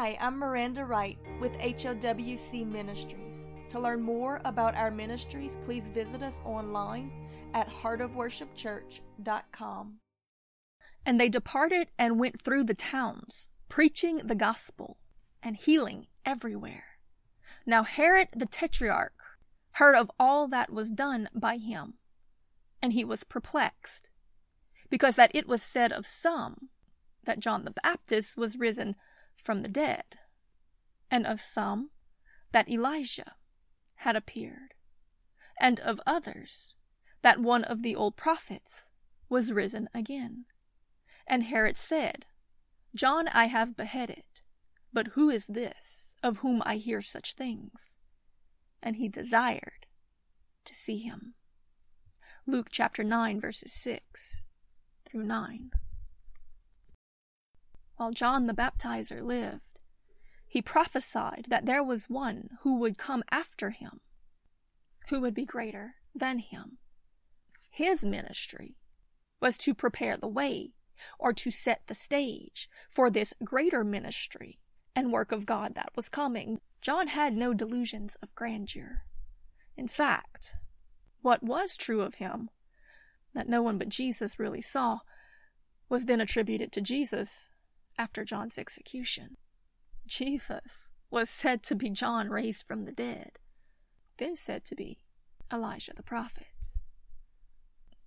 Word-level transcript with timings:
Hi, 0.00 0.16
I'm 0.18 0.38
Miranda 0.38 0.86
Wright 0.86 1.18
with 1.42 1.52
HOWC 1.58 2.66
Ministries. 2.66 3.52
To 3.68 3.78
learn 3.78 4.00
more 4.00 4.40
about 4.46 4.74
our 4.74 4.90
ministries, 4.90 5.58
please 5.60 5.88
visit 5.88 6.22
us 6.22 6.40
online 6.42 7.12
at 7.52 7.68
heartofworshipchurch.com. 7.68 9.98
And 11.04 11.20
they 11.20 11.28
departed 11.28 11.88
and 11.98 12.18
went 12.18 12.40
through 12.40 12.64
the 12.64 12.72
towns, 12.72 13.50
preaching 13.68 14.22
the 14.24 14.34
gospel 14.34 14.96
and 15.42 15.54
healing 15.54 16.06
everywhere. 16.24 16.84
Now 17.66 17.82
Herod 17.82 18.28
the 18.34 18.46
Tetrarch 18.46 19.12
heard 19.72 19.96
of 19.96 20.10
all 20.18 20.48
that 20.48 20.72
was 20.72 20.90
done 20.90 21.28
by 21.34 21.58
him, 21.58 21.98
and 22.80 22.94
he 22.94 23.04
was 23.04 23.22
perplexed, 23.22 24.08
because 24.88 25.16
that 25.16 25.32
it 25.34 25.46
was 25.46 25.62
said 25.62 25.92
of 25.92 26.06
some 26.06 26.70
that 27.24 27.38
John 27.38 27.66
the 27.66 27.74
Baptist 27.82 28.38
was 28.38 28.56
risen 28.56 28.96
from 29.40 29.62
the 29.62 29.68
dead, 29.68 30.18
and 31.10 31.26
of 31.26 31.40
some 31.40 31.90
that 32.52 32.68
Elijah 32.68 33.34
had 33.96 34.16
appeared, 34.16 34.74
and 35.60 35.80
of 35.80 36.00
others 36.06 36.74
that 37.22 37.40
one 37.40 37.64
of 37.64 37.82
the 37.82 37.94
old 37.94 38.16
prophets 38.16 38.90
was 39.28 39.52
risen 39.52 39.88
again. 39.94 40.46
And 41.26 41.44
Herod 41.44 41.76
said, 41.76 42.26
John 42.94 43.28
I 43.28 43.46
have 43.46 43.76
beheaded, 43.76 44.24
but 44.92 45.08
who 45.08 45.30
is 45.30 45.46
this 45.46 46.16
of 46.22 46.38
whom 46.38 46.62
I 46.64 46.76
hear 46.76 47.02
such 47.02 47.34
things? 47.34 47.96
And 48.82 48.96
he 48.96 49.08
desired 49.08 49.86
to 50.64 50.74
see 50.74 50.98
him. 50.98 51.34
Luke 52.46 52.68
chapter 52.70 53.04
9, 53.04 53.40
verses 53.40 53.72
6 53.72 54.40
through 55.04 55.24
9. 55.24 55.70
While 58.00 58.12
John 58.12 58.46
the 58.46 58.54
Baptizer 58.54 59.22
lived, 59.22 59.82
he 60.48 60.62
prophesied 60.62 61.44
that 61.50 61.66
there 61.66 61.84
was 61.84 62.08
one 62.08 62.48
who 62.62 62.78
would 62.78 62.96
come 62.96 63.22
after 63.30 63.72
him, 63.72 64.00
who 65.10 65.20
would 65.20 65.34
be 65.34 65.44
greater 65.44 65.96
than 66.14 66.38
him. 66.38 66.78
His 67.70 68.02
ministry 68.02 68.78
was 69.38 69.58
to 69.58 69.74
prepare 69.74 70.16
the 70.16 70.28
way 70.28 70.72
or 71.18 71.34
to 71.34 71.50
set 71.50 71.88
the 71.88 71.94
stage 71.94 72.70
for 72.88 73.10
this 73.10 73.34
greater 73.44 73.84
ministry 73.84 74.60
and 74.96 75.12
work 75.12 75.30
of 75.30 75.44
God 75.44 75.74
that 75.74 75.92
was 75.94 76.08
coming. 76.08 76.62
John 76.80 77.08
had 77.08 77.36
no 77.36 77.52
delusions 77.52 78.16
of 78.22 78.34
grandeur. 78.34 79.02
In 79.76 79.88
fact, 79.88 80.54
what 81.20 81.42
was 81.42 81.76
true 81.76 82.00
of 82.00 82.14
him, 82.14 82.48
that 83.34 83.46
no 83.46 83.60
one 83.60 83.76
but 83.76 83.90
Jesus 83.90 84.38
really 84.38 84.62
saw, 84.62 85.00
was 85.90 86.06
then 86.06 86.22
attributed 86.22 86.72
to 86.72 86.80
Jesus 86.80 87.52
after 88.00 88.24
John's 88.24 88.58
execution. 88.58 89.36
Jesus 90.06 90.90
was 91.10 91.28
said 91.28 91.62
to 91.64 91.74
be 91.74 91.90
John 91.90 92.30
raised 92.30 92.66
from 92.66 92.86
the 92.86 92.92
dead, 92.92 93.32
then 94.16 94.34
said 94.34 94.64
to 94.64 94.74
be 94.74 95.00
Elijah 95.52 95.92
the 95.94 96.02
prophet. 96.02 96.76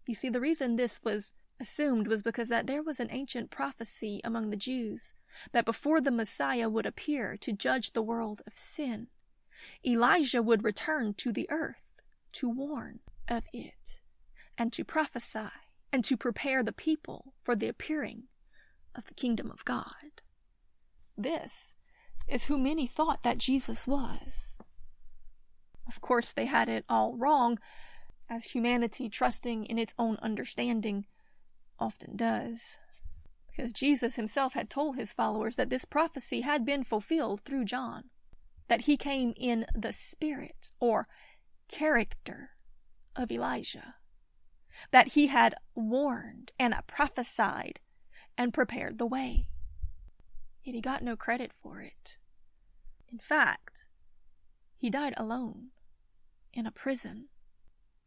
You 0.08 0.16
see, 0.16 0.30
the 0.30 0.41
reason 0.41 0.77
this 0.77 0.99
was 1.03 1.33
assumed 1.59 2.08
was 2.08 2.23
because 2.23 2.49
that 2.49 2.66
there 2.66 2.81
was 2.81 2.99
an 2.99 3.09
ancient 3.11 3.52
prophecy 3.52 4.19
among 4.23 4.49
the 4.49 4.58
Jews 4.58 5.14
that 5.52 5.64
before 5.64 6.02
the 6.02 6.09
Messiah 6.09 6.69
would 6.69 6.88
appear 6.88 7.38
to 7.38 7.53
judge 7.53 7.94
the 7.94 8.02
world 8.02 8.41
of 8.47 8.58
sin, 8.58 9.09
Elijah 9.86 10.41
would 10.41 10.64
return 10.64 11.14
to 11.17 11.31
the 11.31 11.47
earth 11.52 12.02
to 12.31 12.49
warn 12.49 12.99
of 13.30 13.44
it 13.53 14.02
and 14.58 14.73
to 14.73 14.83
prophesy 14.83 15.53
and 15.91 16.03
to 16.03 16.17
prepare 16.17 16.64
the 16.64 16.73
people 16.73 17.36
for 17.44 17.55
the 17.55 17.67
appearing 17.67 18.23
of 18.95 19.05
the 19.05 19.13
kingdom 19.13 19.52
of 19.52 19.66
God. 19.66 20.22
This 21.17 21.75
is 22.27 22.45
who 22.45 22.58
many 22.58 22.88
thought 22.88 23.23
that 23.23 23.38
Jesus 23.38 23.88
was. 23.88 24.55
Of 25.88 26.02
course, 26.02 26.31
they 26.31 26.45
had 26.45 26.69
it 26.69 26.86
all 26.88 27.16
wrong, 27.16 27.59
as 28.30 28.45
humanity 28.45 29.09
trusting 29.09 29.65
in 29.65 29.77
its 29.77 29.93
own 29.99 30.17
understanding 30.21 31.05
often 31.80 32.15
does. 32.15 32.77
Because 33.48 33.73
Jesus 33.73 34.15
himself 34.15 34.54
had 34.54 34.70
told 34.70 34.95
his 34.95 35.14
followers 35.14 35.58
that 35.58 35.70
this 35.70 35.86
prophecy 35.86 36.42
had 36.42 36.65
been 36.65 36.83
fulfilled 36.83 37.42
through 37.42 37.65
John, 37.65 38.05
that 38.67 38.81
he 38.81 38.98
came 38.98 39.33
in 39.37 39.65
the 39.75 39.93
spirit 39.93 40.71
or 40.80 41.08
character 41.67 42.52
of 43.15 43.31
Elijah, 43.31 43.95
that 44.92 45.10
he 45.10 45.27
had 45.27 45.54
warned 45.75 46.52
and 46.58 46.73
prophesied 46.87 47.80
and 48.38 48.54
prepared 48.54 48.98
the 48.98 49.05
way. 49.05 49.48
Yet 50.64 50.76
he 50.76 50.82
got 50.82 51.04
no 51.04 51.16
credit 51.16 51.52
for 51.54 51.82
it. 51.82 52.17
In 53.11 53.20
fact, 53.20 53.88
he 54.76 54.89
died 54.89 55.14
alone 55.17 55.67
in 56.54 56.66
a 56.66 56.72
prison 56.72 57.27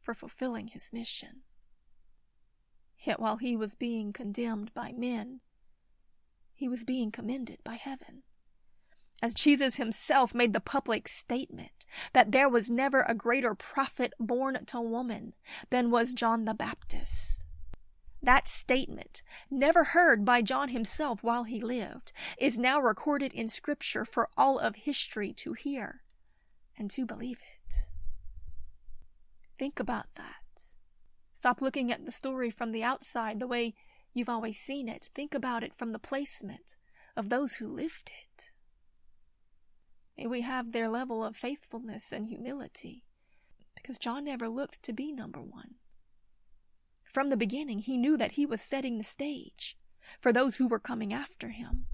for 0.00 0.14
fulfilling 0.14 0.68
his 0.68 0.92
mission. 0.92 1.42
Yet 2.98 3.20
while 3.20 3.36
he 3.36 3.56
was 3.56 3.74
being 3.74 4.12
condemned 4.12 4.72
by 4.72 4.92
men, 4.92 5.40
he 6.54 6.68
was 6.68 6.84
being 6.84 7.10
commended 7.10 7.58
by 7.62 7.74
heaven. 7.74 8.22
As 9.22 9.34
Jesus 9.34 9.76
himself 9.76 10.34
made 10.34 10.52
the 10.52 10.60
public 10.60 11.08
statement 11.08 11.86
that 12.12 12.32
there 12.32 12.48
was 12.48 12.70
never 12.70 13.02
a 13.02 13.14
greater 13.14 13.54
prophet 13.54 14.12
born 14.18 14.64
to 14.66 14.80
woman 14.80 15.34
than 15.70 15.90
was 15.90 16.14
John 16.14 16.44
the 16.44 16.54
Baptist. 16.54 17.35
That 18.22 18.48
statement, 18.48 19.22
never 19.50 19.84
heard 19.84 20.24
by 20.24 20.42
John 20.42 20.70
himself 20.70 21.22
while 21.22 21.44
he 21.44 21.60
lived, 21.60 22.12
is 22.38 22.58
now 22.58 22.80
recorded 22.80 23.32
in 23.32 23.48
Scripture 23.48 24.04
for 24.04 24.28
all 24.36 24.58
of 24.58 24.74
history 24.76 25.32
to 25.34 25.52
hear 25.52 26.02
and 26.76 26.90
to 26.90 27.04
believe 27.04 27.38
it. 27.38 27.74
Think 29.58 29.78
about 29.78 30.06
that. 30.16 30.72
Stop 31.32 31.62
looking 31.62 31.92
at 31.92 32.04
the 32.04 32.12
story 32.12 32.50
from 32.50 32.72
the 32.72 32.82
outside 32.82 33.38
the 33.38 33.46
way 33.46 33.74
you've 34.12 34.28
always 34.28 34.58
seen 34.58 34.88
it. 34.88 35.08
Think 35.14 35.34
about 35.34 35.62
it 35.62 35.74
from 35.74 35.92
the 35.92 35.98
placement 35.98 36.76
of 37.16 37.28
those 37.28 37.56
who 37.56 37.68
lived 37.68 38.10
it. 38.10 38.50
May 40.18 40.26
we 40.26 40.40
have 40.40 40.72
their 40.72 40.88
level 40.88 41.22
of 41.22 41.36
faithfulness 41.36 42.10
and 42.10 42.26
humility, 42.26 43.04
because 43.74 43.98
John 43.98 44.24
never 44.24 44.48
looked 44.48 44.82
to 44.82 44.92
be 44.92 45.12
number 45.12 45.40
one. 45.40 45.74
From 47.16 47.30
the 47.30 47.36
beginning, 47.38 47.78
he 47.78 47.96
knew 47.96 48.18
that 48.18 48.32
he 48.32 48.44
was 48.44 48.60
setting 48.60 48.98
the 48.98 49.02
stage 49.02 49.78
for 50.20 50.34
those 50.34 50.56
who 50.56 50.68
were 50.68 50.78
coming 50.78 51.14
after 51.14 51.48
him. 51.48 51.86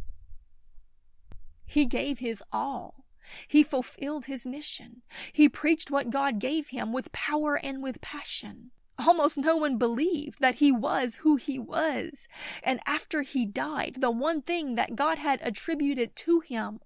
He 1.65 1.87
gave 1.87 2.19
his 2.19 2.43
all. 2.51 3.05
He 3.47 3.63
fulfilled 3.63 4.25
his 4.25 4.49
mission. 4.49 5.03
He 5.33 5.49
preached 5.49 5.93
what 5.93 6.11
God 6.11 6.41
gave 6.41 6.71
him 6.71 6.93
with 6.93 7.13
power 7.13 7.55
and 7.55 7.85
with 7.85 8.01
passion. 8.01 8.73
Almost 8.99 9.39
no 9.39 9.55
one 9.55 9.79
believed 9.79 10.41
that 10.41 10.57
he 10.57 10.73
was 10.73 11.19
who 11.19 11.37
he 11.37 11.57
was. 11.57 12.27
And 12.65 12.81
after 12.85 13.23
he 13.23 13.47
died, 13.47 13.99
the 14.01 14.11
one 14.11 14.43
thing 14.43 14.75
that 14.75 14.97
God 14.97 15.19
had 15.19 15.39
attributed 15.41 16.17
to 16.17 16.41
him 16.41 16.81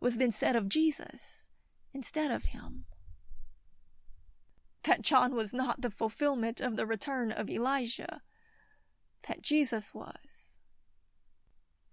was 0.00 0.16
then 0.16 0.30
said 0.30 0.56
of 0.56 0.70
Jesus 0.70 1.50
instead 1.92 2.30
of 2.30 2.44
him 2.44 2.86
that 4.84 5.02
John 5.02 5.34
was 5.34 5.52
not 5.52 5.80
the 5.80 5.90
fulfillment 5.90 6.60
of 6.60 6.76
the 6.76 6.86
return 6.86 7.32
of 7.32 7.50
Elijah, 7.50 8.22
that 9.26 9.42
Jesus 9.42 9.92
was, 9.92 10.58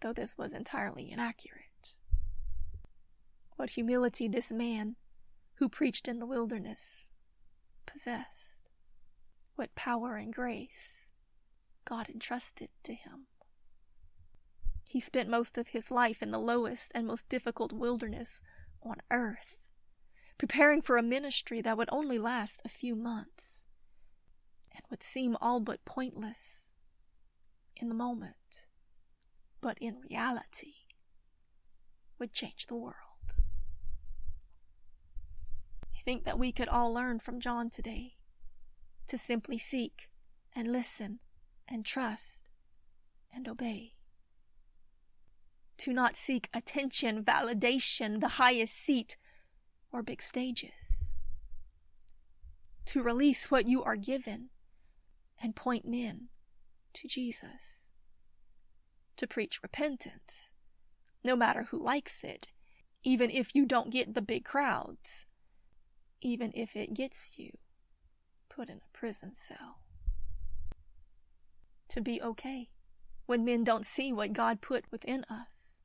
though 0.01 0.13
this 0.13 0.37
was 0.37 0.53
entirely 0.53 1.11
inaccurate. 1.11 1.97
What 3.55 3.71
humility 3.71 4.27
this 4.27 4.51
man, 4.51 4.95
who 5.55 5.69
preached 5.69 6.07
in 6.07 6.19
the 6.19 6.25
wilderness, 6.25 7.09
possessed. 7.85 8.69
What 9.55 9.75
power 9.75 10.17
and 10.17 10.33
grace 10.33 11.09
God 11.85 12.09
entrusted 12.09 12.69
to 12.83 12.93
him. 12.93 13.27
He 14.83 14.99
spent 14.99 15.29
most 15.29 15.57
of 15.57 15.69
his 15.69 15.91
life 15.91 16.21
in 16.21 16.31
the 16.31 16.39
lowest 16.39 16.91
and 16.93 17.07
most 17.07 17.29
difficult 17.29 17.71
wilderness 17.71 18.41
on 18.83 18.97
earth 19.11 19.57
preparing 20.37 20.81
for 20.81 20.97
a 20.97 21.03
ministry 21.03 21.61
that 21.61 21.77
would 21.77 21.89
only 21.91 22.17
last 22.17 22.61
a 22.65 22.69
few 22.69 22.95
months 22.95 23.65
and 24.71 24.81
would 24.89 25.03
seem 25.03 25.37
all 25.39 25.59
but 25.59 25.85
pointless 25.85 26.73
in 27.75 27.89
the 27.89 27.95
moment, 27.95 28.67
but 29.61 29.77
in 29.79 29.97
reality 30.09 30.73
would 32.19 32.33
change 32.33 32.65
the 32.67 32.75
world. 32.75 32.95
I 35.93 35.99
think 36.03 36.23
that 36.25 36.39
we 36.39 36.51
could 36.51 36.69
all 36.69 36.93
learn 36.93 37.19
from 37.19 37.39
John 37.39 37.69
today 37.69 38.13
to 39.07 39.17
simply 39.17 39.57
seek 39.57 40.09
and 40.55 40.71
listen 40.71 41.19
and 41.67 41.85
trust 41.85 42.49
and 43.33 43.47
obey. 43.47 43.93
To 45.79 45.91
not 45.91 46.15
seek 46.15 46.49
attention, 46.53 47.23
validation, 47.23 48.21
the 48.21 48.29
highest 48.29 48.75
seat 48.75 49.17
or 49.95 50.03
big 50.03 50.21
stages. 50.21 51.13
To 52.87 53.01
release 53.01 53.49
what 53.49 53.65
you 53.65 53.81
are 53.81 53.95
given 53.95 54.49
and 55.41 55.55
point 55.55 55.87
men 55.87 56.27
to 56.95 57.07
Jesus. 57.07 57.89
To 59.15 59.25
preach 59.25 59.63
repentance 59.63 60.51
no 61.23 61.35
matter 61.35 61.63
who 61.63 61.81
likes 61.81 62.23
it, 62.25 62.49
even 63.03 63.31
if 63.31 63.55
you 63.55 63.65
don't 63.65 63.89
get 63.89 64.13
the 64.13 64.21
big 64.21 64.43
crowds, 64.43 65.25
even 66.21 66.51
if 66.53 66.75
it 66.75 66.93
gets 66.93 67.39
you 67.39 67.51
put 68.49 68.69
in 68.69 68.77
a 68.77 68.97
prison 68.97 69.33
cell. 69.33 69.79
To 71.89 72.01
be 72.01 72.21
okay 72.21 72.69
when 73.25 73.45
men 73.45 73.63
don't 73.63 73.85
see 73.85 74.11
what 74.11 74.33
God 74.33 74.59
put 74.59 74.91
within 74.91 75.23
us. 75.29 75.79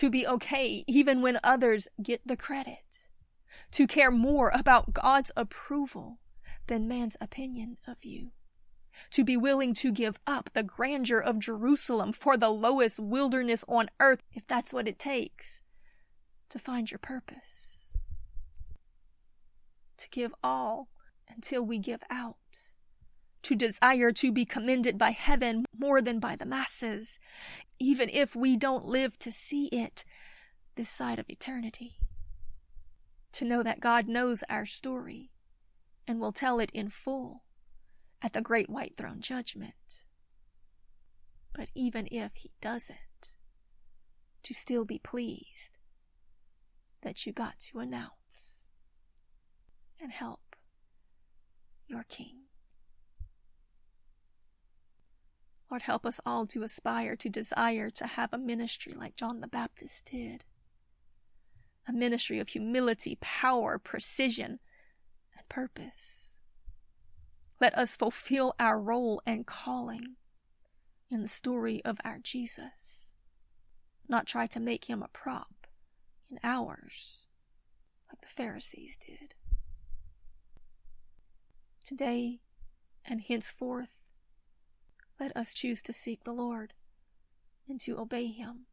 To 0.00 0.10
be 0.10 0.26
okay 0.26 0.84
even 0.86 1.22
when 1.22 1.38
others 1.42 1.88
get 2.02 2.26
the 2.26 2.36
credit. 2.36 3.08
To 3.72 3.86
care 3.86 4.10
more 4.10 4.50
about 4.54 4.92
God's 4.92 5.30
approval 5.36 6.18
than 6.66 6.88
man's 6.88 7.16
opinion 7.20 7.78
of 7.86 8.04
you 8.04 8.32
to 9.10 9.24
be 9.24 9.36
willing 9.36 9.74
to 9.74 9.92
give 9.92 10.18
up 10.26 10.50
the 10.52 10.62
grandeur 10.62 11.20
of 11.20 11.38
Jerusalem 11.38 12.12
for 12.12 12.36
the 12.36 12.50
lowest 12.50 13.00
wilderness 13.00 13.64
on 13.68 13.88
earth, 14.00 14.22
if 14.32 14.46
that's 14.46 14.72
what 14.72 14.88
it 14.88 14.98
takes 14.98 15.62
to 16.48 16.58
find 16.58 16.90
your 16.90 16.98
purpose. 16.98 17.94
To 19.98 20.08
give 20.10 20.34
all 20.42 20.88
until 21.28 21.64
we 21.64 21.78
give 21.78 22.02
out. 22.10 22.69
To 23.42 23.56
desire 23.56 24.12
to 24.12 24.30
be 24.30 24.44
commended 24.44 24.98
by 24.98 25.10
heaven 25.10 25.64
more 25.76 26.02
than 26.02 26.20
by 26.20 26.36
the 26.36 26.44
masses, 26.44 27.18
even 27.78 28.08
if 28.10 28.36
we 28.36 28.56
don't 28.56 28.84
live 28.84 29.18
to 29.20 29.32
see 29.32 29.66
it 29.66 30.04
this 30.76 30.90
side 30.90 31.18
of 31.18 31.28
eternity. 31.28 31.96
To 33.32 33.44
know 33.44 33.62
that 33.62 33.80
God 33.80 34.08
knows 34.08 34.44
our 34.48 34.66
story 34.66 35.30
and 36.06 36.20
will 36.20 36.32
tell 36.32 36.60
it 36.60 36.70
in 36.72 36.90
full 36.90 37.44
at 38.22 38.32
the 38.32 38.42
great 38.42 38.68
white 38.68 38.96
throne 38.96 39.20
judgment. 39.20 40.04
But 41.54 41.68
even 41.74 42.08
if 42.10 42.32
he 42.34 42.50
doesn't, 42.60 43.34
to 44.42 44.54
still 44.54 44.84
be 44.84 44.98
pleased 44.98 45.78
that 47.02 47.26
you 47.26 47.32
got 47.32 47.58
to 47.58 47.78
announce 47.78 48.64
and 50.00 50.12
help 50.12 50.56
your 51.86 52.04
King. 52.08 52.49
Lord, 55.70 55.82
help 55.82 56.04
us 56.04 56.20
all 56.26 56.46
to 56.48 56.64
aspire, 56.64 57.14
to 57.16 57.28
desire 57.28 57.90
to 57.90 58.06
have 58.06 58.32
a 58.32 58.38
ministry 58.38 58.92
like 58.92 59.14
John 59.14 59.40
the 59.40 59.46
Baptist 59.46 60.10
did. 60.10 60.44
A 61.86 61.92
ministry 61.92 62.40
of 62.40 62.48
humility, 62.48 63.16
power, 63.20 63.78
precision, 63.78 64.58
and 65.36 65.48
purpose. 65.48 66.38
Let 67.60 67.76
us 67.78 67.94
fulfill 67.94 68.54
our 68.58 68.80
role 68.80 69.22
and 69.24 69.46
calling 69.46 70.16
in 71.10 71.22
the 71.22 71.28
story 71.28 71.84
of 71.84 71.98
our 72.04 72.18
Jesus, 72.18 73.12
not 74.08 74.26
try 74.26 74.46
to 74.46 74.60
make 74.60 74.86
him 74.88 75.02
a 75.02 75.08
prop 75.08 75.66
in 76.30 76.38
ours 76.42 77.26
like 78.08 78.20
the 78.22 78.28
Pharisees 78.28 78.96
did. 78.96 79.34
Today 81.84 82.40
and 83.04 83.20
henceforth, 83.20 83.99
let 85.20 85.36
us 85.36 85.54
choose 85.54 85.82
to 85.82 85.92
seek 85.92 86.24
the 86.24 86.32
Lord 86.32 86.72
and 87.68 87.78
to 87.82 88.00
obey 88.00 88.26
him, 88.26 88.66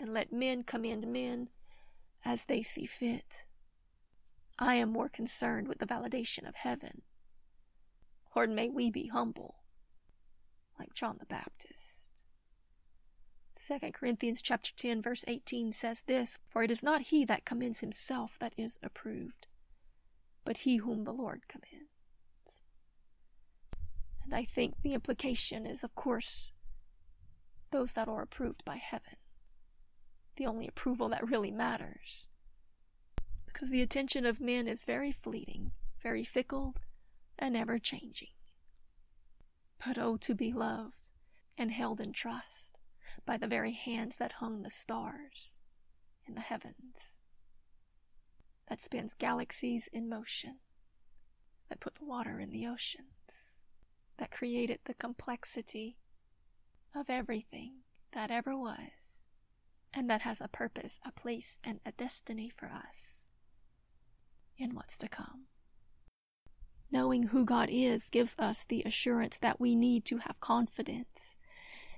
and 0.00 0.14
let 0.14 0.32
men 0.32 0.62
commend 0.62 1.06
men 1.06 1.50
as 2.24 2.46
they 2.46 2.62
see 2.62 2.86
fit. 2.86 3.44
I 4.58 4.76
am 4.76 4.90
more 4.90 5.10
concerned 5.10 5.68
with 5.68 5.78
the 5.78 5.86
validation 5.86 6.48
of 6.48 6.54
heaven 6.54 7.02
Lord, 8.36 8.50
may 8.50 8.68
we 8.68 8.90
be 8.90 9.06
humble, 9.06 9.56
like 10.78 10.92
John 10.92 11.16
the 11.18 11.24
Baptist. 11.26 12.24
2 13.54 13.78
Corinthians 13.92 14.42
chapter 14.42 14.72
10 14.76 15.00
verse 15.00 15.24
18 15.26 15.72
says 15.72 16.02
this, 16.06 16.38
For 16.50 16.62
it 16.62 16.70
is 16.70 16.82
not 16.82 17.00
he 17.00 17.24
that 17.24 17.46
commends 17.46 17.80
himself 17.80 18.36
that 18.38 18.52
is 18.58 18.78
approved, 18.82 19.46
but 20.44 20.58
he 20.58 20.76
whom 20.76 21.04
the 21.04 21.14
Lord 21.14 21.48
commends. 21.48 21.95
And 24.26 24.34
I 24.34 24.44
think 24.44 24.82
the 24.82 24.92
implication 24.92 25.66
is, 25.66 25.84
of 25.84 25.94
course, 25.94 26.50
those 27.70 27.92
that 27.92 28.08
are 28.08 28.22
approved 28.22 28.64
by 28.64 28.76
heaven. 28.76 29.16
The 30.34 30.46
only 30.46 30.66
approval 30.66 31.08
that 31.10 31.28
really 31.28 31.52
matters. 31.52 32.28
Because 33.46 33.70
the 33.70 33.82
attention 33.82 34.26
of 34.26 34.40
men 34.40 34.66
is 34.66 34.84
very 34.84 35.12
fleeting, 35.12 35.70
very 36.02 36.24
fickle, 36.24 36.74
and 37.38 37.56
ever 37.56 37.78
changing. 37.78 38.30
But 39.86 39.96
oh, 39.96 40.16
to 40.16 40.34
be 40.34 40.52
loved 40.52 41.10
and 41.56 41.70
held 41.70 42.00
in 42.00 42.12
trust 42.12 42.80
by 43.24 43.36
the 43.36 43.46
very 43.46 43.72
hands 43.72 44.16
that 44.16 44.32
hung 44.32 44.62
the 44.62 44.70
stars 44.70 45.58
in 46.26 46.34
the 46.34 46.40
heavens, 46.40 47.20
that 48.68 48.80
spins 48.80 49.14
galaxies 49.14 49.88
in 49.92 50.08
motion, 50.08 50.56
that 51.68 51.78
put 51.78 51.94
the 51.94 52.04
water 52.04 52.40
in 52.40 52.50
the 52.50 52.66
oceans, 52.66 53.55
that 54.18 54.30
created 54.30 54.80
the 54.84 54.94
complexity 54.94 55.98
of 56.94 57.10
everything 57.10 57.80
that 58.12 58.30
ever 58.30 58.56
was, 58.56 59.20
and 59.92 60.08
that 60.08 60.22
has 60.22 60.40
a 60.40 60.48
purpose, 60.48 60.98
a 61.06 61.12
place, 61.12 61.58
and 61.62 61.80
a 61.84 61.92
destiny 61.92 62.50
for 62.54 62.66
us 62.66 63.26
in 64.58 64.74
what's 64.74 64.96
to 64.98 65.08
come. 65.08 65.46
Knowing 66.90 67.24
who 67.24 67.44
God 67.44 67.68
is 67.70 68.10
gives 68.10 68.34
us 68.38 68.64
the 68.64 68.82
assurance 68.86 69.36
that 69.40 69.60
we 69.60 69.74
need 69.74 70.04
to 70.06 70.18
have 70.18 70.40
confidence 70.40 71.36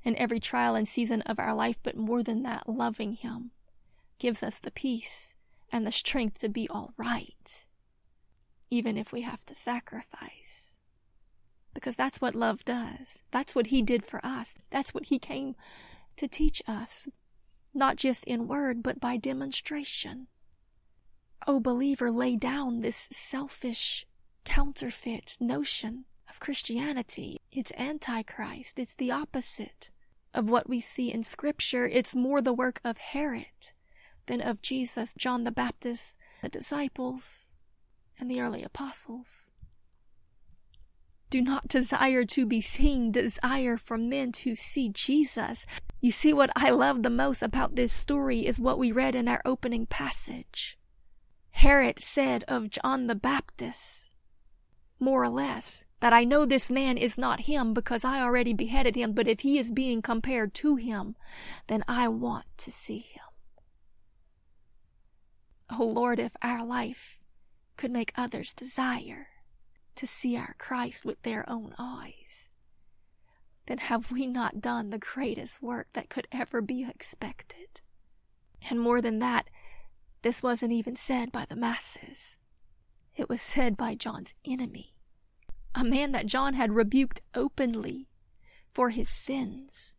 in 0.03 0.17
every 0.17 0.41
trial 0.41 0.75
and 0.75 0.88
season 0.88 1.23
of 1.23 1.38
our 1.38 1.55
life, 1.55 1.76
but 1.82 1.97
more 1.97 2.23
than 2.23 2.43
that, 2.43 2.69
loving 2.69 3.12
Him 3.12 3.50
gives 4.19 4.43
us 4.43 4.59
the 4.59 4.70
peace 4.70 5.35
and 5.70 5.87
the 5.87 5.93
strength 5.93 6.38
to 6.38 6.49
be 6.49 6.69
all 6.69 6.93
right, 6.97 7.67
even 8.70 8.97
if 8.97 9.12
we 9.12 9.23
have 9.23 9.44
to 9.47 9.55
sacrifice. 9.55 10.78
Because 11.75 11.97
that's 11.97 12.20
what 12.20 12.35
love 12.35 12.65
does. 12.65 13.23
That's 13.31 13.55
what 13.55 13.69
He 13.69 13.82
did 13.82 14.05
for 14.05 14.25
us. 14.25 14.56
That's 14.70 14.93
what 14.93 15.06
He 15.06 15.19
came 15.19 15.55
to 16.17 16.29
teach 16.29 16.62
us, 16.67 17.09
not 17.73 17.97
just 17.97 18.25
in 18.25 18.49
word, 18.49 18.82
but 18.82 19.00
by 19.00 19.17
demonstration. 19.17 20.26
Oh, 21.47 21.61
believer, 21.61 22.11
lay 22.11 22.37
down 22.37 22.79
this 22.79 23.09
selfish, 23.12 24.06
counterfeit 24.44 25.37
notion 25.41 26.05
of 26.29 26.41
Christianity. 26.41 27.38
It's 27.53 27.73
antichrist. 27.79 28.79
It's 28.79 28.94
the 28.94 29.12
opposite 29.12 29.91
of 30.35 30.50
what 30.50 30.69
we 30.69 30.81
see 30.81 31.12
in 31.12 31.23
scripture. 31.23 31.88
It's 31.88 32.15
more 32.15 32.41
the 32.41 32.53
work 32.53 32.81
of 32.85 32.99
Herod 32.99 33.73
than 34.26 34.41
of 34.41 34.61
Jesus, 34.61 35.15
John 35.15 35.44
the 35.44 35.51
Baptist, 35.51 36.19
the 36.43 36.48
disciples, 36.48 37.55
and 38.19 38.31
the 38.31 38.41
early 38.41 38.63
apostles. 38.63 39.53
Do 41.31 41.43
not 41.43 41.69
desire 41.69 42.25
to 42.25 42.47
be 42.47 42.61
seen, 42.61 43.13
desire 43.13 43.77
for 43.77 43.99
men 43.99 44.32
to 44.32 44.55
see 44.55 44.89
Jesus. 44.89 45.67
You 46.01 46.11
see, 46.11 46.32
what 46.32 46.51
I 46.56 46.70
love 46.70 47.03
the 47.03 47.11
most 47.11 47.43
about 47.43 47.77
this 47.77 47.93
story 47.93 48.47
is 48.47 48.58
what 48.58 48.79
we 48.79 48.93
read 48.93 49.15
in 49.15 49.29
our 49.29 49.43
opening 49.44 49.85
passage. 49.85 50.79
Herod 51.51 51.99
said 51.99 52.44
of 52.49 52.70
John 52.70 53.08
the 53.08 53.15
Baptist, 53.15 54.11
more 54.99 55.23
or 55.23 55.29
less, 55.29 55.85
that 56.01 56.13
I 56.13 56.25
know 56.25 56.47
this 56.47 56.70
man 56.70 56.97
is 56.97 57.19
not 57.19 57.41
him 57.41 57.75
because 57.75 58.05
I 58.05 58.23
already 58.23 58.55
beheaded 58.55 58.97
him, 58.97 59.13
but 59.13 59.29
if 59.29 59.41
he 59.41 59.58
is 59.58 59.70
being 59.70 60.01
compared 60.01 60.55
to 60.55 60.77
him, 60.77 61.17
then 61.67 61.85
I 61.89 62.08
want 62.08 62.47
to 62.58 62.70
see 62.70 63.01
him. 63.01 63.23
Oh 65.69 65.85
Lord, 65.85 66.19
if 66.19 66.37
our 66.41 66.65
life 66.65 67.20
could 67.77 67.91
make 67.91 68.13
others 68.17 68.55
desire 68.55 69.29
to 69.98 70.06
see 70.06 70.36
our 70.36 70.55
Christ 70.58 71.05
with 71.05 71.20
their 71.22 71.48
own 71.50 71.74
eyes, 71.76 72.48
then 73.67 73.78
have 73.78 74.12
we 74.12 74.26
not 74.26 74.60
done 74.60 74.90
the 74.90 74.98
greatest 74.98 75.60
work 75.60 75.88
that 75.93 76.08
could 76.08 76.28
ever 76.31 76.60
be 76.60 76.88
expected? 76.88 77.81
And 78.70 78.78
more 78.81 79.00
than 79.00 79.19
that, 79.19 79.50
this 80.22 80.40
wasn't 80.43 80.72
even 80.72 80.94
said 80.94 81.32
by 81.32 81.46
the 81.48 81.56
masses. 81.56 82.36
It 83.17 83.28
was 83.28 83.43
said 83.43 83.76
by 83.76 83.96
John's 83.96 84.34
enemy, 84.44 84.94
a 85.74 85.82
man 85.82 86.12
that 86.12 86.26
John 86.26 86.55
had 86.55 86.72
rebuked 86.72 87.20
openly 87.34 88.08
for 88.72 88.90
his 88.90 89.08
sins. 89.08 89.96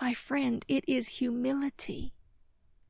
My 0.00 0.14
friend, 0.14 0.64
it 0.68 0.84
is 0.86 1.18
humility, 1.18 2.14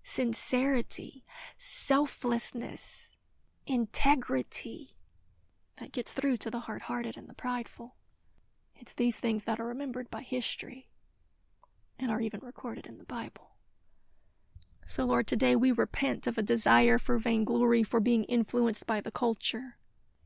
sincerity, 0.02 1.24
selflessness, 1.56 3.12
integrity 3.66 4.95
that 5.78 5.92
gets 5.92 6.12
through 6.12 6.37
to 6.38 6.50
the 6.50 6.61
hard 6.61 6.83
hearted 6.83 7.16
and 7.16 7.28
the 7.28 7.35
prideful. 7.35 7.97
It's 8.75 8.95
these 8.95 9.18
things 9.18 9.45
that 9.45 9.59
are 9.61 9.66
remembered 9.66 10.11
by 10.11 10.23
history 10.23 10.88
and 11.99 12.11
are 12.11 12.21
even 12.21 12.40
recorded 12.42 12.87
in 12.87 12.99
the 12.99 13.04
Bible. 13.04 13.56
So, 14.87 15.04
Lord, 15.04 15.26
today 15.26 15.56
we 15.56 15.73
repent 15.73 16.26
of 16.26 16.38
a 16.38 16.42
desire 16.42 16.99
for 16.99 17.18
vainglory, 17.18 17.83
for 17.83 18.00
being 18.00 18.25
influenced 18.25 18.87
by 18.87 19.00
the 19.00 19.11
culture. 19.11 19.76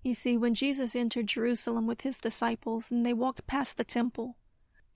You 0.03 0.15
see, 0.15 0.37
when 0.37 0.55
Jesus 0.55 0.97
entered 0.97 1.29
Jerusalem 1.29 1.87
with 1.87 2.03
his 2.03 2.21
disciples 2.21 2.91
and 2.91 3.05
they 3.07 3.13
walked 3.13 3.47
past 3.47 3.77
the 3.77 3.85
temple, 3.85 4.37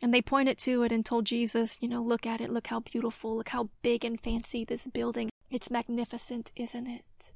And 0.04 0.12
they 0.12 0.20
pointed 0.20 0.58
to 0.58 0.82
it 0.82 0.92
and 0.92 1.04
told 1.04 1.24
Jesus, 1.24 1.78
you 1.80 1.88
know, 1.88 2.02
look 2.02 2.26
at 2.26 2.40
it, 2.40 2.50
look 2.50 2.66
how 2.66 2.80
beautiful, 2.80 3.36
look 3.36 3.48
how 3.48 3.70
big 3.82 4.04
and 4.04 4.20
fancy 4.20 4.64
this 4.64 4.86
building. 4.86 5.30
It's 5.50 5.70
magnificent, 5.70 6.52
isn't 6.56 6.86
it? 6.86 7.32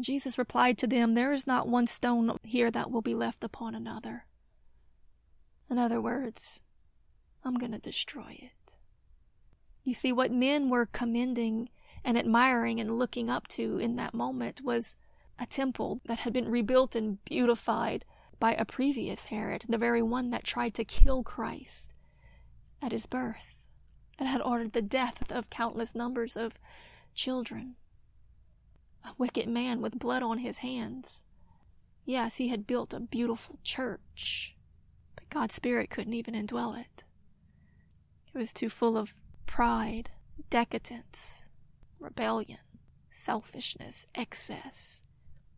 Jesus 0.00 0.38
replied 0.38 0.78
to 0.78 0.86
them, 0.86 1.14
There 1.14 1.32
is 1.32 1.46
not 1.46 1.68
one 1.68 1.86
stone 1.86 2.36
here 2.42 2.70
that 2.70 2.90
will 2.90 3.02
be 3.02 3.14
left 3.14 3.44
upon 3.44 3.74
another. 3.74 4.24
In 5.70 5.78
other 5.78 6.00
words, 6.00 6.60
I'm 7.44 7.54
going 7.54 7.72
to 7.72 7.78
destroy 7.78 8.38
it. 8.38 8.76
You 9.84 9.94
see, 9.94 10.12
what 10.12 10.30
men 10.30 10.70
were 10.70 10.86
commending 10.86 11.68
and 12.04 12.16
admiring 12.16 12.80
and 12.80 12.98
looking 12.98 13.28
up 13.28 13.48
to 13.48 13.78
in 13.78 13.96
that 13.96 14.14
moment 14.14 14.62
was 14.62 14.96
a 15.38 15.46
temple 15.46 16.00
that 16.06 16.20
had 16.20 16.32
been 16.32 16.50
rebuilt 16.50 16.94
and 16.94 17.22
beautified 17.24 18.04
by 18.38 18.54
a 18.54 18.64
previous 18.64 19.26
Herod, 19.26 19.64
the 19.68 19.78
very 19.78 20.02
one 20.02 20.30
that 20.30 20.44
tried 20.44 20.74
to 20.74 20.84
kill 20.84 21.22
Christ 21.22 21.94
at 22.80 22.92
his 22.92 23.06
birth 23.06 23.66
and 24.18 24.28
had 24.28 24.40
ordered 24.40 24.72
the 24.72 24.82
death 24.82 25.30
of 25.30 25.50
countless 25.50 25.94
numbers 25.94 26.36
of 26.36 26.58
children. 27.14 27.76
A 29.04 29.12
wicked 29.18 29.48
man 29.48 29.80
with 29.80 29.98
blood 29.98 30.22
on 30.22 30.38
his 30.38 30.58
hands. 30.58 31.24
Yes, 32.04 32.36
he 32.36 32.48
had 32.48 32.66
built 32.66 32.94
a 32.94 33.00
beautiful 33.00 33.58
church, 33.62 34.56
but 35.14 35.28
God's 35.30 35.54
Spirit 35.54 35.90
couldn't 35.90 36.14
even 36.14 36.34
indwell 36.34 36.78
it. 36.78 37.04
It 38.34 38.38
was 38.38 38.52
too 38.52 38.68
full 38.68 38.96
of 38.96 39.12
pride, 39.46 40.10
decadence, 40.50 41.50
rebellion, 41.98 42.58
selfishness, 43.10 44.06
excess, 44.14 45.04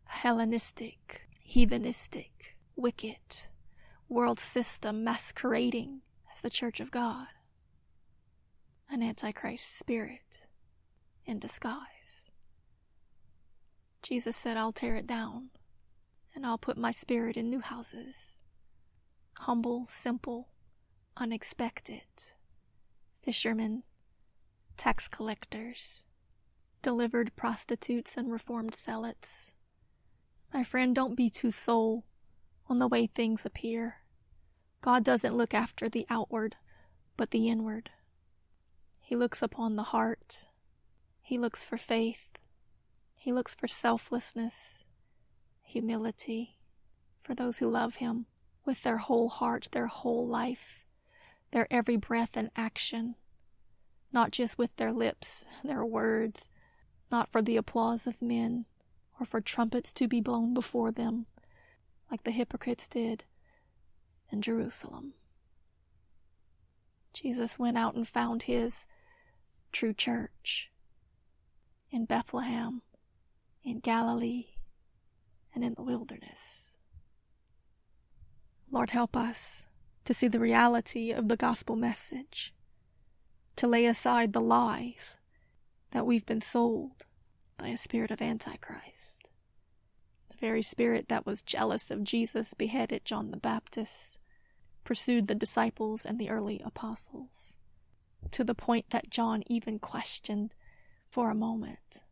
Hellenistic, 0.07 1.27
heathenistic, 1.45 2.55
wicked, 2.75 3.47
world 4.07 4.39
system 4.39 5.03
masquerading 5.03 6.01
as 6.33 6.41
the 6.41 6.49
Church 6.49 6.79
of 6.79 6.91
God. 6.91 7.27
An 8.89 9.03
Antichrist 9.03 9.77
spirit 9.77 10.47
in 11.25 11.39
disguise. 11.39 12.29
Jesus 14.05 14.37
said, 14.37 14.55
I'll 14.55 14.71
tear 14.71 14.93
it 14.93 15.07
down, 15.07 15.49
and 16.35 16.45
I'll 16.45 16.59
put 16.59 16.77
my 16.77 16.91
spirit 16.91 17.35
in 17.35 17.49
new 17.49 17.59
houses. 17.59 18.37
Humble, 19.39 19.87
simple, 19.87 20.49
unexpected. 21.17 22.03
Fishermen, 23.23 23.81
tax 24.77 25.07
collectors, 25.07 26.03
delivered 26.83 27.35
prostitutes 27.35 28.15
and 28.15 28.31
reformed 28.31 28.75
zealots. 28.75 29.53
My 30.53 30.63
friend, 30.63 30.93
don't 30.93 31.17
be 31.17 31.27
too 31.27 31.49
sold 31.49 32.03
on 32.69 32.77
the 32.77 32.87
way 32.87 33.07
things 33.07 33.43
appear. 33.43 34.01
God 34.81 35.03
doesn't 35.03 35.35
look 35.35 35.55
after 35.55 35.89
the 35.89 36.05
outward, 36.11 36.57
but 37.17 37.31
the 37.31 37.49
inward. 37.49 37.89
He 38.99 39.15
looks 39.15 39.41
upon 39.41 39.77
the 39.77 39.83
heart. 39.83 40.45
He 41.23 41.39
looks 41.39 41.63
for 41.63 41.79
faith. 41.79 42.34
He 43.25 43.33
looks 43.33 43.55
for 43.55 43.67
selflessness, 43.67 44.83
humility, 45.63 46.59
for 47.23 47.33
those 47.33 47.57
who 47.57 47.67
love 47.67 47.95
Him 47.95 48.27
with 48.65 48.83
their 48.83 48.97
whole 48.97 49.29
heart, 49.29 49.67
their 49.71 49.87
whole 49.87 50.27
life, 50.27 50.85
their 51.49 51.65
every 51.71 51.97
breath 51.97 52.37
and 52.37 52.51
action, 52.55 53.15
not 54.13 54.29
just 54.29 54.59
with 54.59 54.75
their 54.75 54.91
lips, 54.91 55.43
their 55.63 55.83
words, 55.83 56.51
not 57.11 57.27
for 57.27 57.41
the 57.41 57.57
applause 57.57 58.05
of 58.05 58.21
men, 58.21 58.65
or 59.19 59.25
for 59.25 59.41
trumpets 59.41 59.91
to 59.93 60.07
be 60.07 60.21
blown 60.21 60.53
before 60.53 60.91
them, 60.91 61.25
like 62.11 62.25
the 62.25 62.29
hypocrites 62.29 62.87
did 62.87 63.23
in 64.31 64.39
Jerusalem. 64.39 65.15
Jesus 67.11 67.57
went 67.57 67.75
out 67.75 67.95
and 67.95 68.07
found 68.07 68.43
his 68.43 68.85
true 69.71 69.95
church 69.95 70.69
in 71.89 72.05
Bethlehem, 72.05 72.83
in 73.65 73.79
Galilee, 73.79 74.45
and 75.53 75.63
in 75.63 75.73
the 75.73 75.81
wilderness. 75.81 76.77
Lord, 78.71 78.91
help 78.91 79.17
us 79.17 79.65
to 80.03 80.13
see 80.13 80.27
the 80.27 80.39
reality 80.39 81.11
of 81.11 81.27
the 81.27 81.37
gospel 81.37 81.75
message, 81.75 82.53
to 83.55 83.67
lay 83.67 83.85
aside 83.85 84.33
the 84.33 84.41
lies 84.41 85.17
that 85.91 86.05
we've 86.05 86.25
been 86.25 86.41
sold 86.41 87.05
by 87.57 87.69
a 87.69 87.77
spirit 87.77 88.11
of 88.11 88.21
Antichrist. 88.21 89.29
The 90.29 90.37
very 90.37 90.61
spirit 90.61 91.07
that 91.07 91.25
was 91.25 91.41
jealous 91.41 91.89
of 91.89 92.03
Jesus 92.03 92.53
beheaded 92.53 93.03
John 93.03 93.31
the 93.31 93.37
Baptist, 93.37 94.19
pursued 94.83 95.27
the 95.27 95.33
disciples 95.33 96.05
and 96.05 96.19
the 96.19 96.29
early 96.29 96.61
apostles, 96.63 97.57
to 98.29 98.43
the 98.43 98.53
point 98.53 98.91
that 98.91 99.09
John 99.09 99.41
even 99.47 99.79
questioned 99.79 100.53
for 101.09 101.31
a 101.31 101.35
moment 101.35 102.03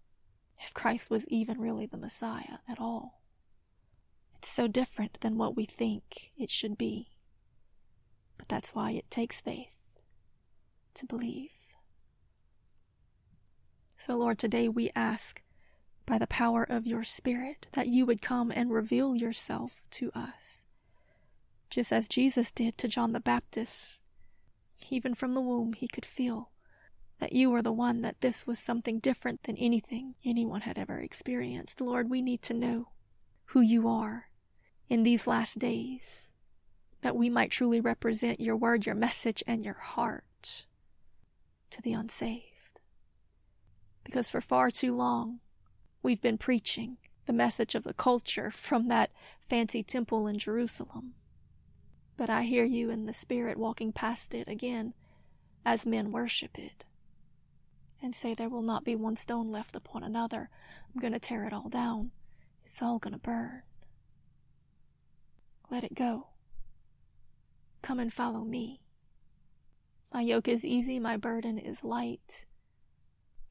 if 0.64 0.74
Christ 0.74 1.10
was 1.10 1.28
even 1.28 1.60
really 1.60 1.86
the 1.86 1.98
Messiah 1.98 2.60
at 2.68 2.80
all. 2.80 3.22
It's 4.38 4.50
so 4.50 4.68
different 4.68 5.20
than 5.22 5.38
what 5.38 5.56
we 5.56 5.66
think 5.66 6.32
it 6.38 6.50
should 6.50 6.78
be. 6.78 7.10
But 8.38 8.48
that's 8.48 8.74
why 8.74 8.92
it 8.92 9.10
takes 9.12 9.42
faith 9.42 9.76
to 10.96 11.06
believe. 11.06 11.52
So, 13.98 14.18
Lord, 14.18 14.38
today 14.38 14.68
we 14.68 14.92
ask 14.96 15.42
by 16.06 16.18
the 16.18 16.28
power 16.28 16.64
of 16.64 16.86
your 16.86 17.04
Spirit 17.04 17.68
that 17.74 17.88
you 17.88 18.06
would 18.06 18.22
come 18.22 18.52
and 18.52 18.72
reveal 18.72 19.16
yourself 19.16 19.86
to 19.92 20.12
us, 20.14 20.66
just 21.70 21.94
as 21.94 22.10
Jesus 22.10 22.52
did 22.52 22.78
to 22.80 22.88
John 22.88 23.14
the 23.14 23.20
Baptist. 23.20 24.02
Even 24.90 25.16
from 25.16 25.34
the 25.34 25.42
womb, 25.42 25.74
he 25.74 25.88
could 25.88 26.06
feel 26.06 26.50
that 27.24 27.32
you 27.32 27.50
were 27.50 27.62
the 27.62 27.72
one, 27.72 28.02
that 28.02 28.20
this 28.20 28.46
was 28.46 28.60
something 28.60 29.00
different 29.00 29.44
than 29.44 29.56
anything 29.56 30.16
anyone 30.26 30.60
had 30.60 30.78
ever 30.78 31.00
experienced. 31.00 31.80
Lord, 31.80 32.10
we 32.10 32.22
need 32.22 32.42
to 32.42 32.54
know 32.54 32.90
who 33.46 33.62
you 33.62 33.88
are 33.88 34.26
in 34.90 35.04
these 35.04 35.26
last 35.26 35.58
days, 35.58 36.34
that 37.02 37.16
we 37.16 37.30
might 37.30 37.50
truly 37.50 37.80
represent 37.80 38.42
your 38.42 38.58
word, 38.58 38.86
your 38.86 38.94
message, 38.94 39.42
and 39.48 39.64
your 39.64 39.76
heart 39.76 40.66
to 41.70 41.82
the 41.82 41.94
unsaved 41.94 42.82
because 44.04 44.30
for 44.30 44.42
far 44.42 44.70
too 44.70 44.94
long 44.94 45.40
we've 46.02 46.22
been 46.22 46.38
preaching 46.38 46.98
the 47.26 47.32
message 47.32 47.74
of 47.74 47.86
the 47.86 47.94
culture 47.94 48.52
from 48.52 48.90
that 48.90 49.12
fancy 49.48 49.82
temple 49.82 50.28
in 50.28 50.38
Jerusalem. 50.38 51.14
But 52.18 52.30
I 52.30 52.44
hear 52.44 52.66
you 52.66 52.90
in 52.90 53.06
the 53.06 53.14
Spirit 53.14 53.58
walking 53.58 53.94
past 53.94 54.36
it 54.36 54.50
again 54.50 54.94
as 55.66 55.86
men 55.86 56.12
worship 56.12 56.60
it 56.60 56.84
and 58.04 58.14
say, 58.14 58.34
There 58.34 58.50
will 58.50 58.62
not 58.62 58.84
be 58.84 58.96
one 58.96 59.16
stone 59.16 59.52
left 59.52 59.76
upon 59.76 60.04
another. 60.04 60.50
I'm 60.94 61.02
going 61.02 61.14
to 61.14 61.20
tear 61.20 61.46
it 61.46 61.54
all 61.54 61.70
down. 61.70 62.12
It's 62.66 62.82
all 62.82 63.00
going 63.00 63.14
to 63.14 63.20
burn. 63.20 63.64
Let 65.72 65.84
it 65.84 65.96
go. 65.96 66.28
Come 67.82 68.00
and 68.00 68.14
follow 68.14 68.42
me. 68.42 68.82
My 70.14 70.22
yoke 70.22 70.48
is 70.48 70.64
easy, 70.64 71.00
my 71.00 71.18
burden 71.18 71.58
is 71.58 71.84
light 71.84 72.46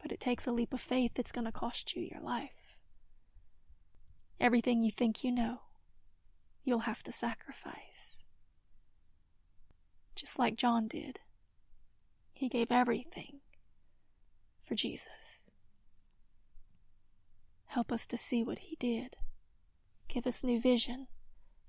but 0.02 0.10
it 0.10 0.20
takes 0.20 0.46
a 0.46 0.52
leap 0.52 0.74
of 0.74 0.80
faith 0.80 1.12
that's 1.14 1.32
going 1.32 1.44
to 1.44 1.52
cost 1.52 1.94
you 1.94 2.02
your 2.02 2.20
life. 2.20 2.76
Everything 4.40 4.82
you 4.82 4.90
think 4.90 5.22
you 5.22 5.30
know, 5.30 5.60
you'll 6.64 6.80
have 6.80 7.04
to 7.04 7.12
sacrifice. 7.12 8.18
Just 10.16 10.38
like 10.40 10.56
John 10.56 10.88
did. 10.88 11.20
He 12.32 12.48
gave 12.48 12.72
everything 12.72 13.38
for 14.72 14.76
Jesus. 14.76 15.50
Help 17.66 17.92
us 17.92 18.06
to 18.06 18.16
see 18.16 18.42
what 18.42 18.60
he 18.60 18.76
did. 18.80 19.18
Give 20.08 20.26
us 20.26 20.42
new 20.42 20.58
vision 20.58 21.08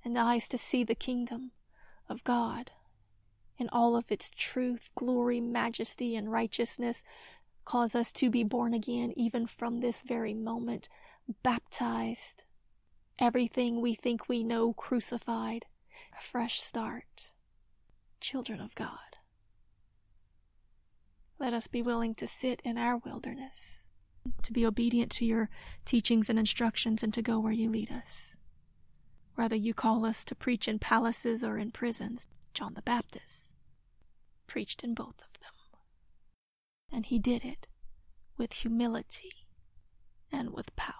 and 0.05 0.17
eyes 0.17 0.47
to 0.47 0.57
see 0.57 0.85
the 0.85 0.95
kingdom 0.95 1.51
of 2.07 2.23
God 2.23 2.71
in 3.57 3.67
all 3.73 3.97
of 3.97 4.09
its 4.09 4.31
truth, 4.31 4.89
glory, 4.95 5.41
majesty, 5.41 6.15
and 6.15 6.31
righteousness 6.31 7.03
Cause 7.65 7.95
us 7.95 8.11
to 8.13 8.29
be 8.29 8.43
born 8.43 8.73
again 8.73 9.13
even 9.15 9.47
from 9.47 9.79
this 9.79 10.01
very 10.01 10.33
moment, 10.33 10.89
baptized. 11.43 12.43
Everything 13.17 13.81
we 13.81 13.93
think 13.93 14.27
we 14.27 14.43
know 14.43 14.73
crucified. 14.73 15.65
A 16.17 16.21
fresh 16.21 16.61
start. 16.61 17.31
Children 18.19 18.59
of 18.59 18.75
God. 18.75 19.12
Let 21.43 21.53
us 21.53 21.67
be 21.67 21.81
willing 21.81 22.15
to 22.15 22.25
sit 22.25 22.61
in 22.63 22.77
our 22.77 22.95
wilderness, 22.95 23.89
to 24.43 24.53
be 24.53 24.65
obedient 24.65 25.11
to 25.11 25.25
your 25.25 25.49
teachings 25.83 26.29
and 26.29 26.39
instructions, 26.39 27.03
and 27.03 27.13
to 27.13 27.21
go 27.21 27.37
where 27.37 27.51
you 27.51 27.69
lead 27.69 27.91
us. 27.91 28.37
Whether 29.35 29.57
you 29.57 29.73
call 29.73 30.05
us 30.05 30.23
to 30.23 30.35
preach 30.35 30.69
in 30.69 30.79
palaces 30.79 31.43
or 31.43 31.57
in 31.57 31.71
prisons, 31.71 32.29
John 32.53 32.75
the 32.75 32.81
Baptist 32.81 33.51
preached 34.47 34.85
in 34.85 34.93
both 34.93 35.19
of 35.19 35.33
them. 35.41 35.51
and 36.93 37.05
he 37.07 37.19
did 37.19 37.43
it 37.43 37.67
with 38.37 38.53
humility 38.53 39.31
and 40.31 40.51
with 40.51 40.73
power. 40.77 40.93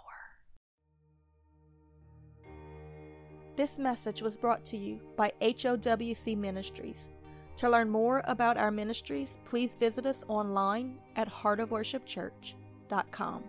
This 3.55 3.79
message 3.79 4.21
was 4.21 4.35
brought 4.35 4.65
to 4.65 4.77
you 4.77 4.99
by 5.15 5.31
HOWC 5.41 6.35
Ministries. 6.35 7.12
To 7.57 7.69
learn 7.69 7.89
more 7.89 8.21
about 8.25 8.57
our 8.57 8.71
ministries, 8.71 9.37
please 9.45 9.75
visit 9.75 10.05
us 10.05 10.25
online 10.27 10.99
at 11.15 11.31
heartofworshipchurch.com. 11.31 13.43